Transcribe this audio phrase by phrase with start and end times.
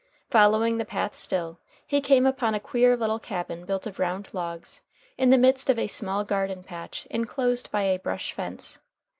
[0.31, 4.81] Following the path still, he came upon a queer little cabin built of round logs,
[5.15, 8.79] in the midst of a small garden patch inclosed by a brush fence.